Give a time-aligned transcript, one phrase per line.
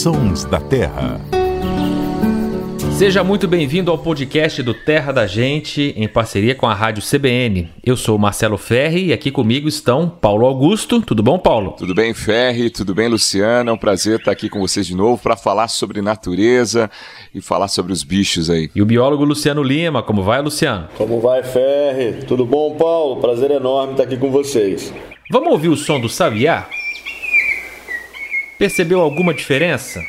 [0.00, 1.20] Sons da Terra.
[2.96, 7.68] Seja muito bem-vindo ao podcast do Terra da Gente, em parceria com a Rádio CBN.
[7.84, 11.02] Eu sou Marcelo Ferri e aqui comigo estão Paulo Augusto.
[11.02, 11.72] Tudo bom, Paulo?
[11.72, 12.70] Tudo bem, Ferri?
[12.70, 13.70] Tudo bem, Luciana?
[13.70, 16.90] É um prazer estar aqui com vocês de novo para falar sobre natureza
[17.34, 18.70] e falar sobre os bichos aí.
[18.74, 20.02] E o biólogo Luciano Lima.
[20.02, 20.88] Como vai, Luciano?
[20.96, 22.24] Como vai, Ferri?
[22.24, 23.20] Tudo bom, Paulo?
[23.20, 24.94] Prazer enorme estar aqui com vocês.
[25.30, 26.66] Vamos ouvir o som do sabiá?
[28.60, 30.04] Percebeu alguma diferença?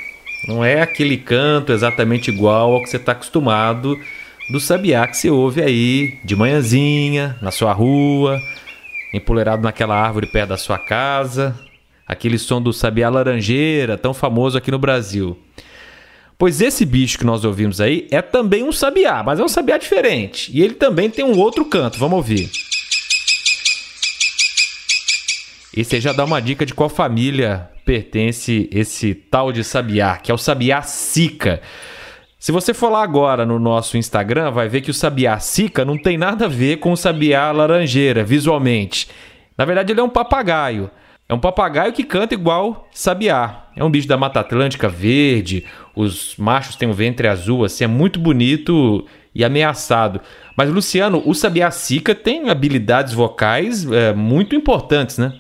[0.46, 3.98] Não é aquele canto exatamente igual ao que você está acostumado
[4.52, 8.38] do sabiá que você ouve aí de manhãzinha, na sua rua,
[9.14, 11.58] empoleirado naquela árvore perto da sua casa.
[12.06, 15.40] Aquele som do sabiá laranjeira, tão famoso aqui no Brasil.
[16.38, 19.78] Pois esse bicho que nós ouvimos aí é também um sabiá, mas é um sabiá
[19.78, 20.52] diferente.
[20.54, 22.52] E ele também tem um outro canto, vamos ouvir.
[25.76, 30.30] E você já dá uma dica de qual família pertence esse tal de sabiá, que
[30.30, 31.62] é o sabiá sica.
[32.38, 35.98] Se você for lá agora no nosso Instagram, vai ver que o sabiá sica não
[35.98, 39.08] tem nada a ver com o sabiá laranjeira, visualmente.
[39.58, 40.90] Na verdade, ele é um papagaio.
[41.30, 43.68] É um papagaio que canta igual sabiá.
[43.76, 47.88] É um bicho da Mata Atlântica verde, os machos têm um ventre azul, assim, é
[47.88, 50.20] muito bonito e ameaçado.
[50.58, 55.34] Mas, Luciano, o sabiá sica tem habilidades vocais é, muito importantes, né?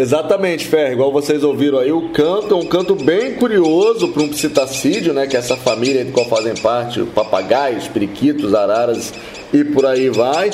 [0.00, 4.28] Exatamente, Fer, igual vocês ouviram aí, o canto é um canto bem curioso para um
[4.28, 5.26] psitacídeo, né?
[5.26, 9.12] Que é essa família de qual fazem parte papagaios, periquitos, araras
[9.52, 10.50] e por aí vai.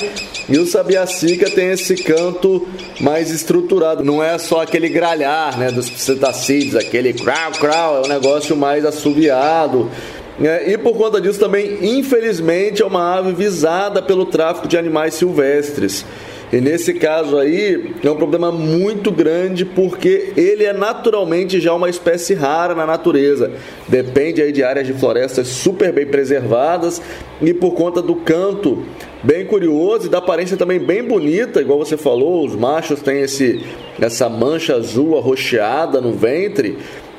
[0.49, 2.67] E o sabiacica tem esse canto
[2.99, 8.09] mais estruturado, não é só aquele gralhar, né, dos psitacídeos, aquele crau crau, é um
[8.09, 9.91] negócio mais assobiado.
[10.41, 15.13] É, e por conta disso também, infelizmente, é uma ave visada pelo tráfico de animais
[15.13, 16.03] silvestres.
[16.53, 21.89] E nesse caso aí é um problema muito grande porque ele é naturalmente já uma
[21.89, 23.51] espécie rara na natureza.
[23.87, 27.01] Depende aí de áreas de florestas super bem preservadas
[27.41, 28.83] e por conta do canto
[29.23, 33.63] bem curioso e da aparência também bem bonita, igual você falou, os machos têm esse
[33.99, 36.77] essa mancha azul arroxeada no ventre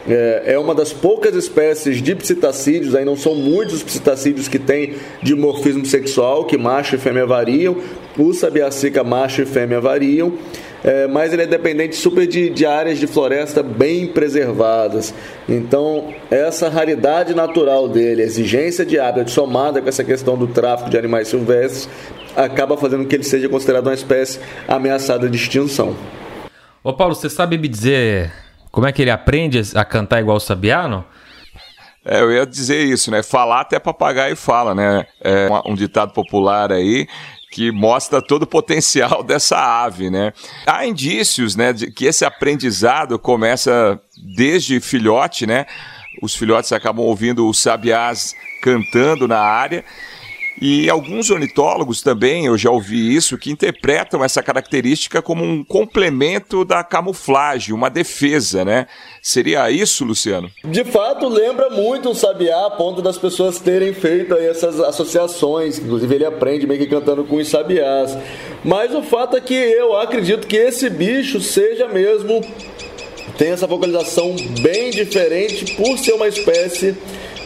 [0.08, 4.58] é, é uma das poucas espécies de psitacídeos, aí não são muitos os psitacídeos que
[4.58, 7.76] têm dimorfismo sexual, que macho e fêmea variam.
[8.16, 10.34] O sabiacica macho e fêmea variam.
[10.84, 15.12] É, mas ele é dependente super de, de, áreas de floresta bem preservadas.
[15.48, 20.88] Então, essa raridade natural dele, a exigência de hábitat somada com essa questão do tráfico
[20.88, 21.88] de animais silvestres,
[22.36, 25.96] acaba fazendo com que ele seja considerado uma espécie ameaçada de extinção.
[26.84, 28.30] Ô Paulo, você sabe me dizer
[28.76, 31.02] como é que ele aprende a cantar igual o Sabiá, não?
[32.04, 33.22] É, eu ia dizer isso, né?
[33.22, 35.06] Falar até papagaio fala, né?
[35.24, 37.08] É um ditado popular aí
[37.50, 40.30] que mostra todo o potencial dessa ave, né?
[40.66, 43.98] Há indícios, né, de que esse aprendizado começa
[44.36, 45.64] desde filhote, né?
[46.20, 49.86] Os filhotes acabam ouvindo os sabiás cantando na área
[50.60, 56.64] e alguns ornitólogos também, eu já ouvi isso, que interpretam essa característica como um complemento
[56.64, 58.86] da camuflagem, uma defesa, né?
[59.20, 60.50] Seria isso, Luciano?
[60.64, 65.78] De fato, lembra muito o sabiá, a ponto das pessoas terem feito essas associações.
[65.78, 68.16] Inclusive, ele aprende meio que cantando com os sabiás.
[68.64, 72.40] Mas o fato é que eu acredito que esse bicho seja mesmo.
[73.36, 76.96] tem essa vocalização bem diferente por ser uma espécie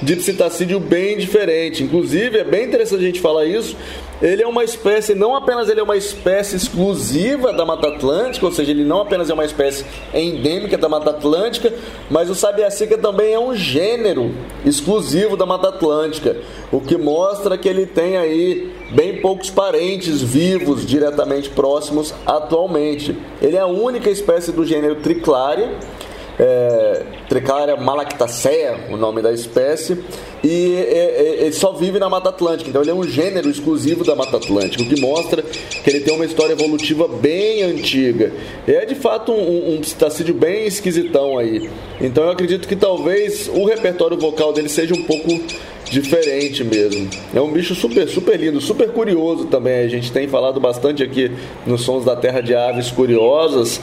[0.03, 1.83] de psitacídeo bem diferente.
[1.83, 3.77] Inclusive, é bem interessante a gente falar isso.
[4.23, 8.53] Ele é uma espécie, não apenas ele é uma espécie exclusiva da Mata Atlântica, ou
[8.53, 11.73] seja, ele não apenas é uma espécie endêmica da Mata Atlântica,
[12.11, 14.35] mas o sabiacica também é um gênero
[14.65, 16.37] exclusivo da Mata Atlântica,
[16.71, 23.17] o que mostra que ele tem aí bem poucos parentes vivos diretamente próximos atualmente.
[23.41, 25.71] Ele é a única espécie do gênero Triclária
[26.41, 29.99] é, Tricária malactacea, o nome da espécie,
[30.43, 30.73] e
[31.39, 34.83] ele só vive na Mata Atlântica, então ele é um gênero exclusivo da Mata Atlântica,
[34.83, 38.33] o que mostra que ele tem uma história evolutiva bem antiga.
[38.67, 41.69] É de fato um, um psitacídeo bem esquisitão aí.
[42.01, 45.29] Então eu acredito que talvez o repertório vocal dele seja um pouco
[45.91, 47.11] diferente mesmo.
[47.35, 49.85] É um bicho super, super lindo, super curioso também.
[49.85, 51.31] A gente tem falado bastante aqui
[51.67, 53.81] nos Sons da Terra de Aves Curiosas.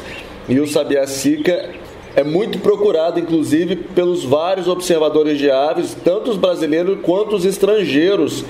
[0.50, 1.70] E o Sabiacica
[2.18, 8.44] é muito procurado, inclusive, pelos vários observadores de aves, tanto os brasileiros quanto os estrangeiros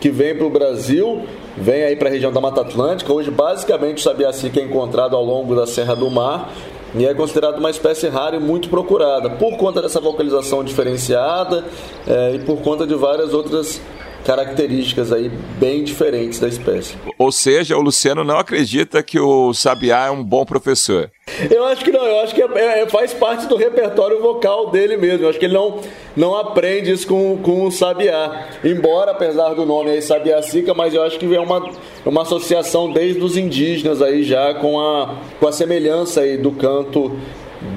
[0.00, 1.22] que vêm para o Brasil,
[1.56, 3.12] vêm aí para a região da Mata Atlântica.
[3.12, 6.52] Hoje, basicamente, o sabiacica é encontrado ao longo da Serra do Mar
[6.96, 11.64] e é considerado uma espécie rara e muito procurada, por conta dessa vocalização diferenciada
[12.04, 13.80] é, e por conta de várias outras
[14.24, 15.30] características aí
[15.60, 16.96] bem diferentes da espécie.
[17.16, 21.08] Ou seja, o Luciano não acredita que o sabiá é um bom professor.
[21.50, 24.96] Eu acho que não, eu acho que é, é, faz parte do repertório vocal dele
[24.96, 25.24] mesmo.
[25.24, 25.80] Eu acho que ele não,
[26.16, 28.48] não aprende isso com, com o Sabiá.
[28.64, 31.70] Embora, apesar do nome aí Sabiá Sica, mas eu acho que é uma,
[32.04, 37.16] uma associação desde os indígenas aí já com a, com a semelhança aí do canto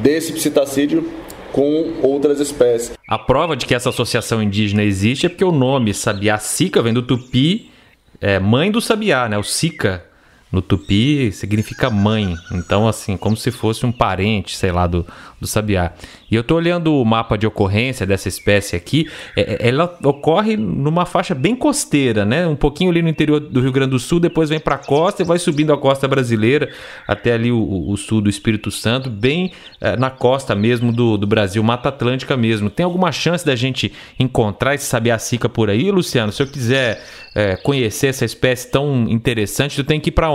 [0.01, 1.09] desse psitacídeo
[1.51, 2.97] com outras espécies.
[3.07, 6.93] A prova de que essa associação indígena existe é porque o nome Sabiá Sica vem
[6.93, 7.71] do tupi,
[8.19, 9.37] é, mãe do Sabiá, né?
[9.37, 10.03] O Sica
[10.51, 12.35] no tupi significa mãe.
[12.51, 15.05] Então, assim, como se fosse um parente, sei lá, do,
[15.39, 15.91] do sabiá.
[16.29, 19.09] E eu estou olhando o mapa de ocorrência dessa espécie aqui.
[19.35, 22.47] É, é, ela ocorre numa faixa bem costeira, né?
[22.47, 25.21] Um pouquinho ali no interior do Rio Grande do Sul, depois vem para a costa
[25.21, 26.71] e vai subindo a costa brasileira
[27.07, 31.27] até ali o, o sul do Espírito Santo, bem é, na costa mesmo do, do
[31.27, 32.69] Brasil, Mata Atlântica mesmo.
[32.69, 36.31] Tem alguma chance da gente encontrar esse sabiá-sica por aí, Luciano?
[36.31, 37.03] Se eu quiser
[37.35, 40.34] é, conhecer essa espécie tão interessante, tu tem que ir para onde?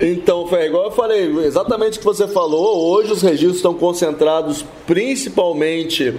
[0.00, 4.64] Então, Fé, igual eu falei, exatamente o que você falou, hoje os registros estão concentrados
[4.86, 6.14] principalmente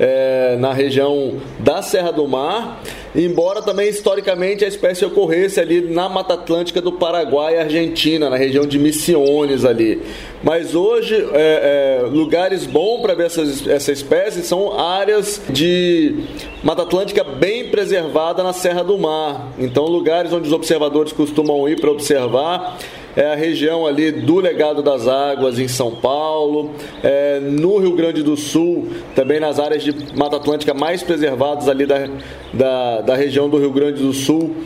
[0.00, 2.80] é, na região da Serra do Mar,
[3.14, 8.36] embora também historicamente a espécie ocorresse ali na Mata Atlântica do Paraguai e Argentina, na
[8.36, 10.02] região de Missiones ali.
[10.42, 16.24] Mas hoje, é, é, lugares bons para ver essa, essa espécie são áreas de
[16.62, 19.52] Mata Atlântica bem preservada na Serra do Mar.
[19.58, 22.78] Então, lugares onde os observadores costumam ir para observar
[23.16, 26.72] é a região ali do Legado das Águas em São Paulo,
[27.02, 31.86] é, no Rio Grande do Sul, também nas áreas de Mata Atlântica mais preservadas ali
[31.86, 32.08] da,
[32.52, 34.56] da, da região do Rio Grande do Sul.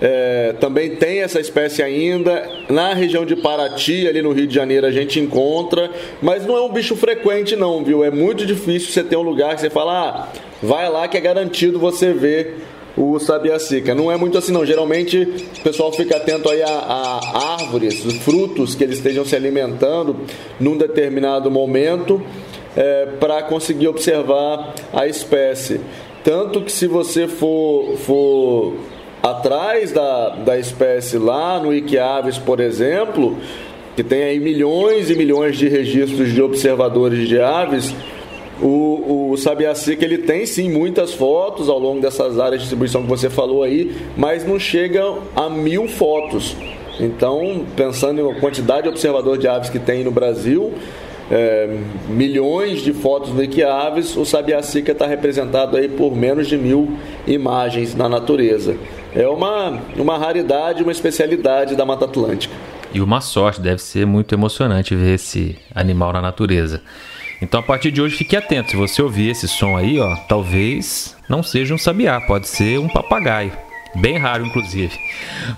[0.00, 2.48] É, também tem essa espécie ainda.
[2.68, 6.62] Na região de Paraty, ali no Rio de Janeiro, a gente encontra, mas não é
[6.62, 8.04] um bicho frequente, não, viu?
[8.04, 10.28] É muito difícil você ter um lugar que você fala, ah,
[10.62, 12.62] vai lá que é garantido você ver
[12.96, 13.94] o sabiá-sica.
[13.94, 14.64] Não é muito assim, não.
[14.64, 15.22] Geralmente
[15.58, 20.16] o pessoal fica atento aí a, a árvores, frutos que eles estejam se alimentando
[20.58, 22.22] num determinado momento
[22.74, 25.80] é, para conseguir observar a espécie.
[26.24, 28.74] Tanto que se você for, for
[29.22, 33.36] atrás da, da espécie lá no Iquiaves, por exemplo,
[33.94, 37.94] que tem aí milhões e milhões de registros de observadores de aves,
[38.60, 43.02] o, o Sabiá Seca ele tem sim muitas fotos ao longo dessas áreas de distribuição
[43.02, 45.02] que você falou aí, mas não chega
[45.34, 46.56] a mil fotos.
[46.98, 50.72] Então, pensando em quantidade de observador de aves que tem no Brasil,
[51.30, 51.76] é,
[52.08, 56.96] milhões de fotos do Equiaves, o Sabiá Seca está representado aí por menos de mil
[57.26, 58.76] imagens na natureza.
[59.14, 62.54] É uma, uma raridade, uma especialidade da Mata Atlântica.
[62.94, 66.80] E uma sorte, deve ser muito emocionante ver esse animal na natureza.
[67.40, 68.70] Então a partir de hoje fique atento.
[68.70, 72.88] Se você ouvir esse som aí, ó, talvez não seja um sabiá, pode ser um
[72.88, 73.52] papagaio.
[73.94, 74.92] Bem raro, inclusive.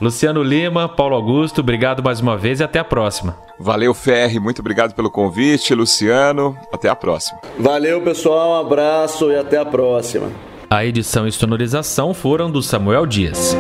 [0.00, 3.36] Luciano Lima, Paulo Augusto, obrigado mais uma vez e até a próxima.
[3.58, 6.56] Valeu, Ferri, muito obrigado pelo convite, Luciano.
[6.72, 7.40] Até a próxima.
[7.58, 10.30] Valeu, pessoal, um abraço e até a próxima.
[10.70, 13.56] A edição e sonorização foram do Samuel Dias.